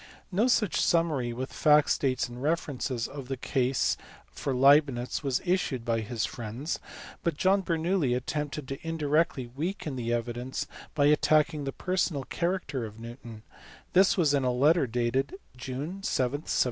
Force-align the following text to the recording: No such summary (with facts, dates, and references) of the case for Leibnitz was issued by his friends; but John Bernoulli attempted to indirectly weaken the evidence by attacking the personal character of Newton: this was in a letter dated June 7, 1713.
No 0.31 0.47
such 0.47 0.81
summary 0.83 1.31
(with 1.31 1.53
facts, 1.53 1.95
dates, 1.95 2.27
and 2.27 2.41
references) 2.41 3.07
of 3.07 3.27
the 3.27 3.37
case 3.37 3.97
for 4.25 4.51
Leibnitz 4.51 5.21
was 5.21 5.43
issued 5.45 5.85
by 5.85 5.99
his 5.99 6.25
friends; 6.25 6.79
but 7.23 7.37
John 7.37 7.61
Bernoulli 7.61 8.15
attempted 8.17 8.67
to 8.69 8.79
indirectly 8.81 9.45
weaken 9.45 9.95
the 9.95 10.11
evidence 10.11 10.65
by 10.95 11.05
attacking 11.05 11.65
the 11.65 11.71
personal 11.71 12.23
character 12.23 12.83
of 12.83 12.99
Newton: 12.99 13.43
this 13.93 14.17
was 14.17 14.33
in 14.33 14.43
a 14.43 14.51
letter 14.51 14.87
dated 14.87 15.35
June 15.55 16.01
7, 16.01 16.01
1713. 16.49 16.57